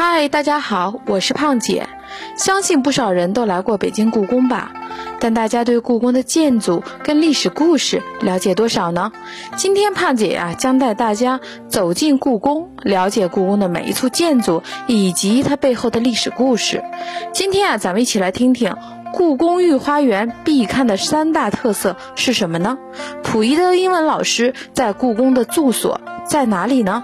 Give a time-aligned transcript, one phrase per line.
[0.00, 1.88] 嗨，大家好，我是胖姐。
[2.36, 4.70] 相信不少人都来过北京故宫吧？
[5.18, 9.10] 但大家对故宫的建筑跟历史故事了解多少呢？
[9.56, 16.84] 今天胖姐呀，将带大家走进故宫，了解故宫的每一处建筑以及它背后的历史故事。
[17.32, 18.76] 今天啊，咱们一起来听听
[19.12, 22.78] 故宫御花园必看的三大特色是什么呢？
[23.24, 27.02] 溥仪的英文老师在故宫的住所在哪里呢？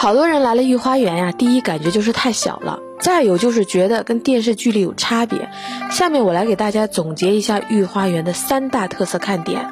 [0.00, 5.50] 好多人来了御花园呀，第一感觉就是太小了，再有就是觉得跟电视剧里有差别。
[5.90, 9.68] 下面我来给大家总结一下御花园的三大特色看点，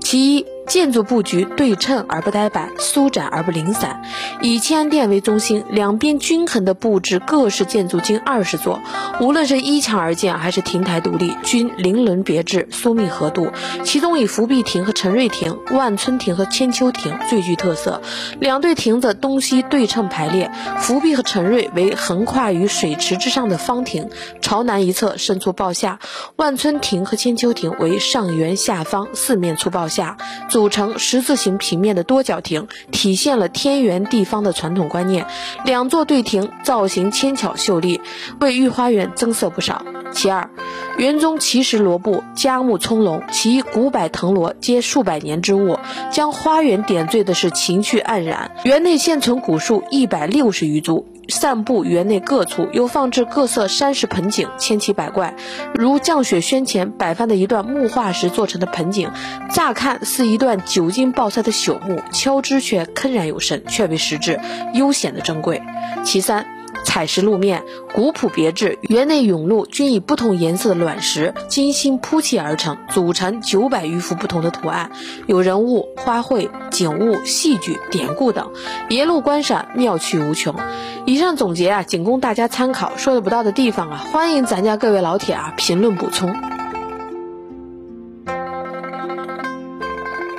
[0.00, 0.46] 其一。
[0.68, 4.02] 建筑布局对称而不呆板，舒展而不零散，
[4.42, 8.80] 以千安殿为中心，两边均衡的布置各式建筑近二十座，
[9.18, 13.50] 无论是依墙而建还是亭台独立，均临轮别致，疏密合度。
[13.82, 18.02] 其中以福碧亭和陈瑞亭、万春亭和千秋亭最具特色。
[18.38, 24.10] 两对亭子东西对称排列，福碧和陈瑞为横跨于水池之上的方亭，
[24.42, 25.98] 朝南一侧伸出抱下；
[26.36, 30.18] 万春亭和千秋亭为上圆下方，四面出抱下。
[30.58, 35.24] 组成十字形平面的多角亭，体现了天圆地方的传统观念。
[35.64, 38.00] 两座对亭造型纤巧秀丽，
[38.40, 39.84] 为御花园增色不少。
[40.12, 40.50] 其二，
[40.96, 45.78] 园中奇石罗布，佳木葱茏，其古柏藤萝皆数百年之物，
[46.10, 48.50] 将花园点缀的是情趣盎然。
[48.64, 51.06] 园内现存古树一百六十余株。
[51.28, 55.34] 散布园内各处，又放置各色山石盆景，千奇百怪，
[55.74, 59.10] 如降雪轩前摆放的一段木化石做成的盆景，
[59.50, 64.40] 乍看似一段久经暴晒的朽木，敲之却铿然有声，却为实质，
[64.74, 65.62] 悠显的珍贵。
[66.04, 66.57] 其三。
[66.88, 74.90] 彩石路面古朴别致，园内甬路均以不同颜色的卵石精心铺砌而成，组成九百余幅不同的图案，
[75.26, 78.52] 有人物、花卉、景物、戏剧、典故等，
[78.88, 80.54] 沿路观赏妙趣无穷。
[81.04, 86.34] 以上总结啊，仅供大家参考，说的不到的地方啊，欢迎咱家各位老铁啊评论补充。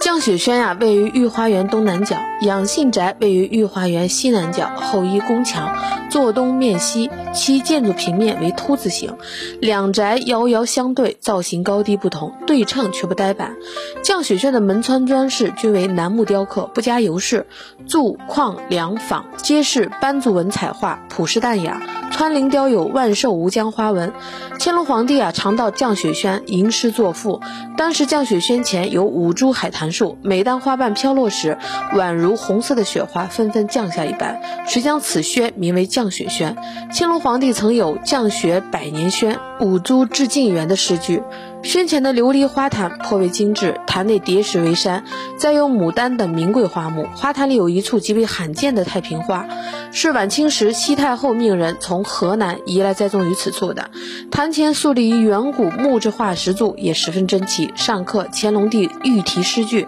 [0.02, 5.76] 降雪轩呀，位于御花园东南角；养信宅位于御花园西南角，后一宫墙，
[6.09, 9.16] 坐东面西，其建筑平面为凸字形。
[9.62, 13.56] 两宅遥遥相对，造型高低不同，对称却不呆板。
[14.03, 17.47] 降雪轩的门窗装饰均为楠木雕刻，不加油饰，
[17.88, 21.81] 柱、框、梁、坊皆是斑竹纹彩画，朴实淡雅。
[22.12, 24.12] 穿棂雕有万寿无疆花纹。
[24.59, 27.40] 乾隆皇帝啊，常到降雪轩吟诗作赋。
[27.78, 31.58] 当时降雪轩前有五株海棠树，每当花瓣飘落时，
[31.94, 36.56] 宛如红色的雪花纷纷降下一般，谁将此轩名为降降雪轩。
[36.94, 41.24] 乾隆皇帝曾有“降雪百年轩，五株至晋园”的诗句。
[41.62, 45.04] 轩前的琉璃花坛颇为精致，坛内叠石为山，
[45.36, 47.06] 再有牡丹等名贵花木。
[47.18, 49.46] 花坛里有一处极为罕见的太平花，
[49.92, 53.90] 是晚清时西太后命人从河南移来栽种于此处的。
[54.32, 59.88] 坛前竖立一远古木质化石柱，也十分珍奇，上刻乾隆帝御题诗句。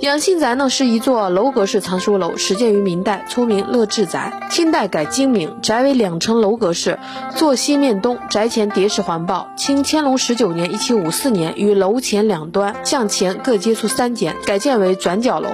[0.00, 5.56] 养心宅呢是一座楼阁式藏书楼，始建于明代，初名乐智宅，清代改金名。
[5.62, 6.98] 宅为两层楼阁式，
[7.36, 9.50] 坐西面东，宅前叠石环抱。
[9.56, 15.48] 清乾隆十九年（一七五四年）于楼前两端向前各接出三间，改建为转角楼。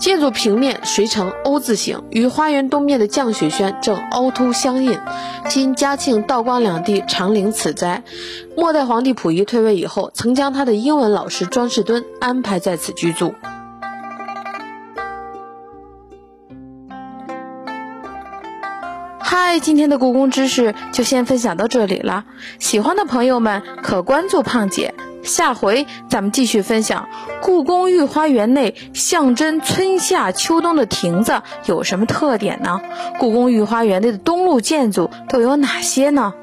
[0.00, 4.98] 建筑平面随呈 O 字形，与花园东面的降雪轩正凹凸相应。
[5.46, 8.02] 今嘉庆、道光两帝常临此宅。
[8.56, 13.34] 末代皇帝溥仪退位以后，曾将他的英文老师庄士敦安排在此居住。
[19.18, 22.24] 嗨，今天的故宫知识就先分享到这里了。
[22.58, 27.08] 喜欢的朋友们可关注胖姐，下回咱们继续分享
[27.42, 32.80] 故宫御花园内象征春夏秋冬的亭子有什么特点呢？
[33.18, 36.34] 故宫御花园内的东路建筑都有哪些呢？